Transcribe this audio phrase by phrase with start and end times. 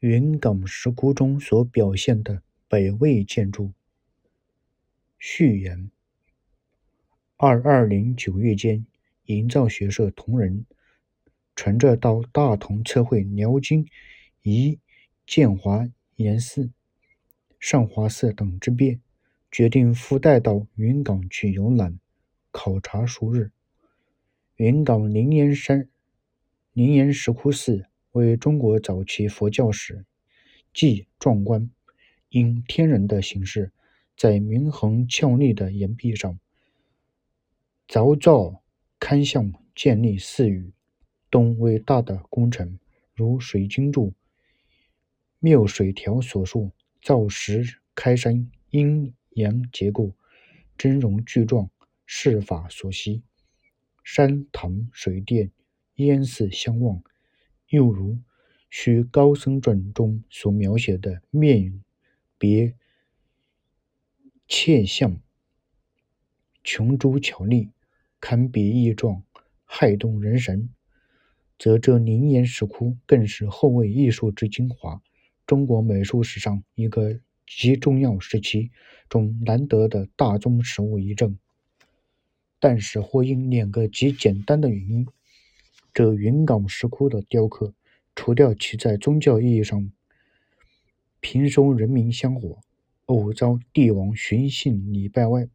[0.00, 3.72] 云冈石窟中所表现的北魏建筑。
[5.18, 5.90] 序言：
[7.38, 8.84] 二二零九月间，
[9.24, 10.66] 营造学社同仁
[11.54, 13.88] 乘着到大同测绘辽金
[14.42, 14.78] 宜
[15.26, 16.70] 建华严寺、
[17.58, 19.00] 善华寺等之便，
[19.50, 21.98] 决定附带到云冈去游览
[22.50, 23.50] 考察数日。
[24.56, 25.88] 云冈灵岩山
[26.74, 27.86] 灵岩石窟寺。
[28.16, 30.06] 为中国早期佛教史
[30.72, 31.70] 既壮观，
[32.30, 33.72] 因天然的形式，
[34.16, 36.40] 在明横峭立的岩壁上
[37.86, 38.62] 凿造
[38.98, 40.72] 龛像，建立寺宇，
[41.30, 42.78] 东伟大的工程，
[43.12, 44.14] 如水晶柱、
[45.38, 46.70] 妙水条所述，
[47.02, 50.14] 造石开山，阴阳结构，
[50.78, 51.68] 峥嵘巨壮，
[52.06, 53.22] 是法所希。
[54.02, 55.52] 山堂水殿，
[55.96, 57.02] 烟寺相望。
[57.68, 58.12] 又如
[58.70, 61.82] 《续高僧传》中所描写的面
[62.38, 62.74] 别
[64.46, 65.20] 切相，
[66.62, 67.70] 琼珠巧丽，
[68.20, 69.24] 堪比异状，
[69.66, 70.68] 骇动人神，
[71.58, 75.02] 则这灵岩石窟更是后魏艺术之精华，
[75.46, 78.70] 中国美术史上一个极重要时期
[79.08, 81.36] 中难得的大宗实物遗证。
[82.60, 85.06] 但是，或因两个极简单的原因。
[85.96, 87.72] 这云冈石窟的雕刻，
[88.14, 89.90] 除掉其在宗教意义上
[91.20, 92.60] 平收人民香火、
[93.06, 95.48] 偶遭帝王寻衅礼拜外，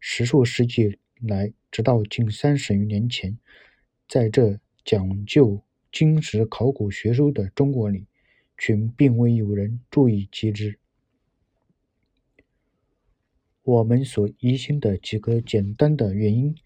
[0.00, 3.38] 十数世纪来，直到近三十余年前，
[4.08, 8.08] 在这讲究金石考古学说的中国里，
[8.58, 10.76] 却并未有人注意及之。
[13.62, 16.56] 我们所疑心的几个简单的原因，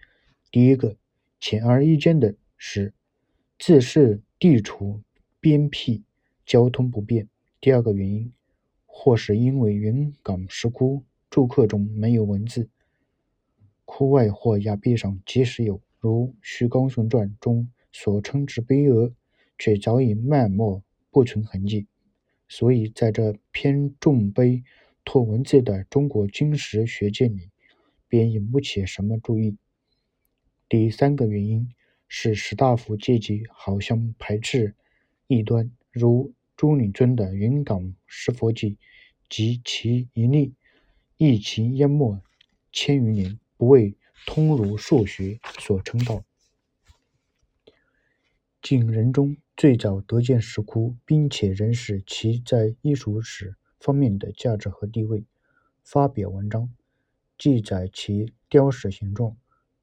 [0.50, 0.96] 第一个，
[1.38, 2.94] 显而易见的是。
[3.58, 5.02] 自是地处
[5.40, 6.04] 边僻，
[6.46, 7.28] 交通不便。
[7.60, 8.32] 第二个原因，
[8.86, 12.70] 或是因为云冈石窟铸刻中没有文字，
[13.84, 19.12] 窟外或崖壁上即使有，如《徐高雄传》中所称之碑额，
[19.58, 20.80] 却早已漫没
[21.10, 21.88] 不存痕迹，
[22.48, 24.62] 所以在这偏重碑
[25.04, 27.50] 拓文字的中国金石学界里，
[28.06, 29.56] 便引不起什么注意。
[30.68, 31.68] 第三个原因。
[32.08, 34.74] 是士大夫阶级好像排斥
[35.26, 38.70] 异端，如朱理尊的《云冈石佛记》
[39.28, 40.54] 及其一例，
[41.18, 42.18] 一其淹没
[42.72, 43.94] 千余年，不为
[44.26, 46.24] 通儒数学所称道。
[48.62, 55.24] 景仁宗最早得见石窟，并且认识其在艺术史方面的价值和地位，
[55.84, 56.74] 发表文章，
[57.36, 59.36] 记载其雕石形状，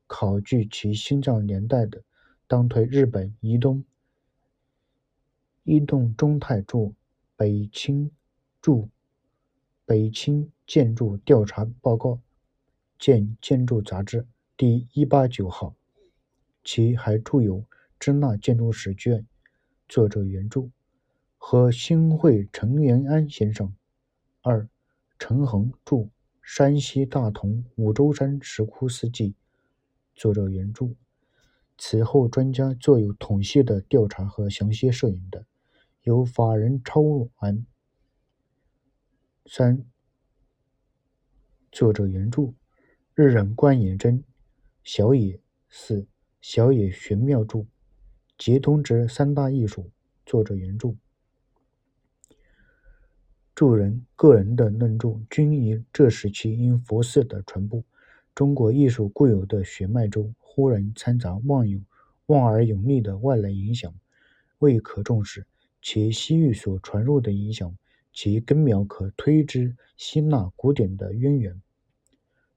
[0.08, 2.04] 考据其心脏年代的。
[2.48, 3.84] 当推日本移动
[5.64, 6.94] 移动中泰著
[7.36, 8.12] 北清
[8.62, 8.88] 著
[9.86, 12.20] 北清建筑调查报告，
[13.00, 15.76] 见建筑杂志第一八九号。
[16.64, 17.62] 其还著有
[18.00, 19.22] 《支那建筑史卷》，
[19.88, 20.70] 作者原著
[21.38, 23.76] 和新会陈元安先生。
[24.42, 24.68] 二
[25.20, 25.96] 陈恒著
[26.42, 29.32] 《山西大同五洲山石窟四记》，
[30.16, 30.96] 作者原著。
[31.78, 35.46] 此后，专家做有统系的调查和详细摄影的，
[36.04, 37.02] 有法人超
[37.36, 37.66] 安。
[39.46, 39.86] 三，
[41.72, 42.54] 作者原著，
[43.14, 44.24] 日人关野真、
[44.84, 46.08] 小野四、
[46.40, 47.66] 小野玄妙著，
[48.38, 49.92] 皆通之三大艺术。
[50.26, 50.96] 作者原著，
[53.54, 57.84] 著人个人的论著均以这时期因佛寺的传播。
[58.36, 61.80] 中国艺术固有的血脉中，忽然掺杂妄有、
[62.26, 63.96] 望而有力的外来影响，
[64.60, 65.48] 未可重视。
[65.82, 67.78] 且西域所传入的影响，
[68.12, 71.62] 其根苗可推之希腊古典的渊源，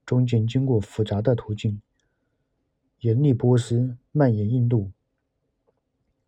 [0.04, 1.80] 中间经过复杂的途径，
[3.00, 4.90] 沿历波斯，蔓延印度，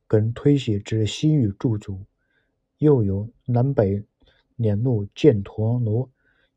[0.06, 2.04] 更推写至西域驻足，
[2.78, 4.04] 又由南北
[4.54, 6.08] 两路建陀罗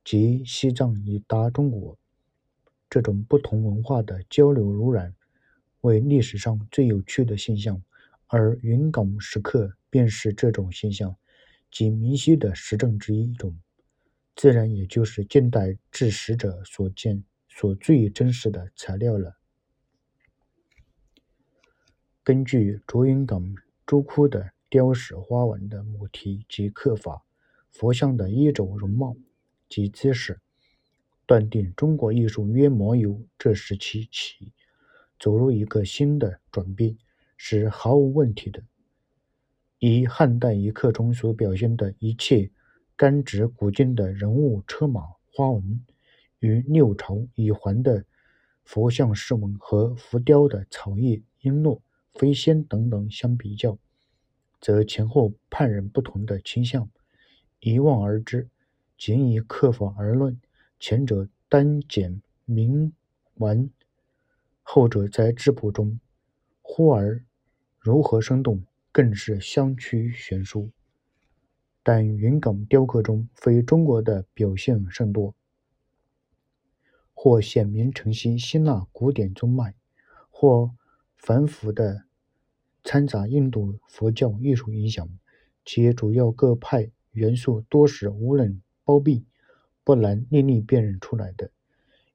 [0.03, 1.97] 及西藏以达中国。
[2.93, 5.15] 这种不同文化的交流濡染，
[5.81, 7.81] 为历史上最有趣的现象，
[8.27, 11.15] 而云冈石刻便是这种现象
[11.71, 13.57] 及明晰的实证之一种，
[14.35, 19.37] 自然也就是近代制石者所见所最真实的材料了。
[22.23, 23.55] 根据卓云冈
[23.87, 27.25] 朱窟的雕石花纹的母题及刻法，
[27.71, 29.17] 佛像的衣着容貌
[29.67, 30.39] 及姿势。
[31.25, 34.51] 断定中国艺术约莫由这时期起
[35.19, 36.97] 走入一个新的转变
[37.37, 38.61] 是毫无问题的。
[39.79, 42.51] 以汉代遗刻中所表现的一切
[42.95, 45.83] 干直古今的人物、车马、花纹，
[46.39, 48.05] 与六朝以还的
[48.63, 51.81] 佛像饰纹和浮雕的草叶、璎珞、
[52.13, 53.77] 飞仙等等相比较，
[54.61, 56.89] 则前后判然不同的倾向，
[57.59, 58.49] 一望而知。
[58.95, 60.39] 仅以刻法而论，
[60.85, 62.91] 前者单简明
[63.35, 63.69] 完，
[64.63, 66.01] 后者在质朴中
[66.61, 67.23] 忽而
[67.79, 70.71] 柔和生动，更是相趋悬殊。
[71.83, 75.33] 但云冈雕刻中非中国的表现甚多，
[77.13, 79.75] 或显明承袭希腊古典宗脉，
[80.29, 80.75] 或
[81.15, 82.03] 繁复的
[82.83, 85.07] 掺杂印度佛教艺术影响，
[85.63, 89.25] 其主要各派元素多时无人包庇，
[89.83, 91.51] 不难历历辨认出来的。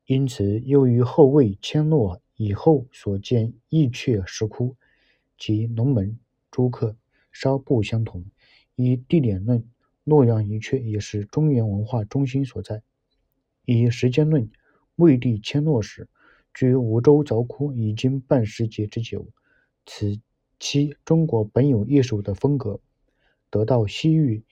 [0.06, 4.76] 因此，由于后魏迁洛以后所建义阙石窟
[5.36, 6.18] 及龙门
[6.50, 6.96] 朱刻
[7.30, 8.24] 稍不相同。
[8.74, 9.68] 以地点论，
[10.04, 12.78] 洛阳一阙也是中原文化中心所在；
[13.64, 14.50] 以时间论，
[14.96, 16.08] 魏帝迁洛时，
[16.54, 19.28] 距五州凿窟已经半世纪之久。
[19.84, 20.20] 此
[20.60, 22.80] 期中国本有艺术的风格，
[23.50, 24.44] 得到西域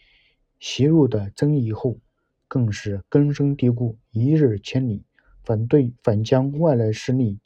[0.59, 1.99] 袭入的增益后，
[2.49, 5.05] 更是根深蒂固，一日千里。
[5.43, 7.39] 反对反将外来势力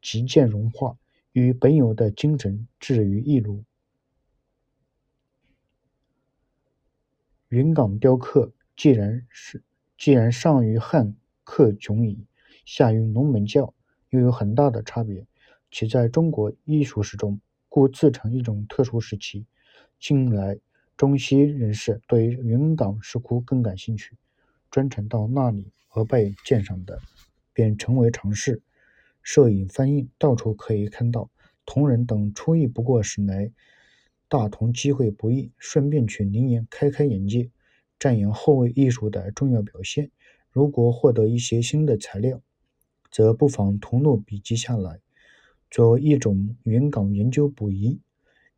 [0.00, 0.96] 极渐融化，
[1.32, 3.64] 与本有的精神置于一炉。
[7.48, 9.64] 云冈雕刻既然是
[9.98, 12.24] 既然上于汉刻迥矣，
[12.64, 13.74] 下于龙门教，
[14.10, 15.26] 又有很大的差别。
[15.72, 19.44] 其在中国艺术史中，故自成一种特殊时期。
[19.98, 20.56] 近来
[20.96, 24.16] 中西人士对云冈石窟更感兴趣，
[24.74, 27.00] 专程到那里而被鉴赏的。
[27.52, 28.60] 便成为常事。
[29.22, 31.30] 摄影翻印，到处可以看到。
[31.64, 33.52] 同仁等初意不过是来
[34.26, 37.52] 大同机会不易，顺便去灵岩开开眼界，
[38.00, 40.10] 瞻仰后位艺术的重要表现。
[40.50, 42.42] 如果获得一些新的材料，
[43.12, 44.98] 则不妨同录笔记下来，
[45.70, 48.00] 作为一种原稿研究补遗。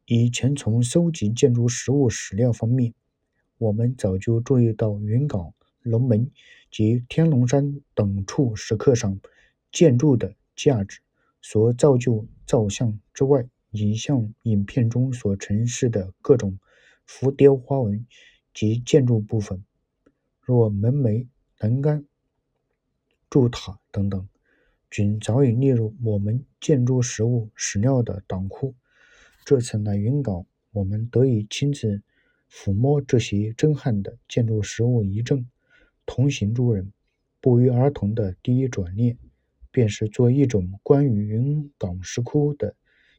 [0.07, 2.95] 以前从收集建筑实物史料方面，
[3.59, 5.53] 我们早就注意到原稿。
[5.87, 6.31] 龙门
[6.71, 9.19] 及天龙山等处石刻上
[9.73, 11.01] 建筑的价值，
[11.41, 16.59] 所造就造像之外，影像影片中所呈示的各种
[17.05, 18.07] 浮雕花纹
[18.53, 19.65] 及建筑部分，
[20.41, 21.27] 若门楣、
[21.59, 22.05] 栏杆、
[23.29, 24.29] 柱塔等等，
[24.91, 28.75] 均早已列入我们建筑实物史料的档库。
[29.45, 32.03] 这次来云冈，我们得以亲自
[32.51, 35.47] 抚摸这些震撼的建筑实物遗证。
[36.07, 36.93] 同行诸人
[37.41, 39.19] 不约而同的第一转念，
[39.71, 42.75] 便是做一种关于云冈石窟的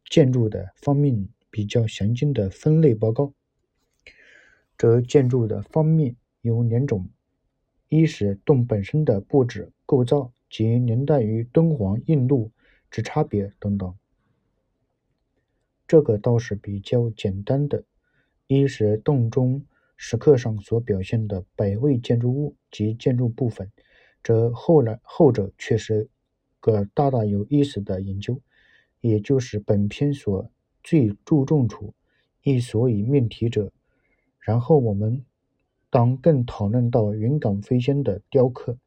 [0.09, 3.33] 建筑的方面比较详尽的分类报告。
[4.77, 7.09] 这建筑的方面有两种：
[7.89, 12.51] 一是洞本身的布置构造及年代与敦煌、印度
[12.89, 13.93] 之差别等等。
[15.87, 17.83] 这个倒是比较简单的。
[18.47, 19.65] 一是洞中。
[19.97, 23.71] 石刻上所表现的百位建筑物及建筑部分，
[24.23, 26.07] 则后来后者却是
[26.59, 28.39] 个大大有意思的研究，
[29.01, 30.51] 也就是本篇所
[30.83, 31.95] 最注重处，
[32.43, 33.73] 亦所以命题者。
[34.39, 35.25] 然后我们
[35.89, 38.77] 当更讨论到云冈飞仙的雕刻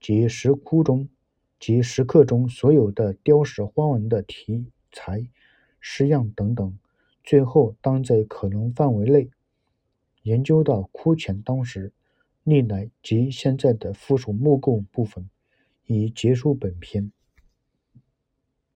[0.00, 1.08] 及石窟中
[1.60, 5.28] 及石刻中所有的雕石花纹的题材、
[5.80, 6.78] 式样等等。
[7.22, 9.30] 最后，当在可能范围内。
[10.24, 11.92] 研究到窟前当时、
[12.42, 15.28] 历来及现在的附属木构部分，
[15.86, 17.12] 以结束本篇。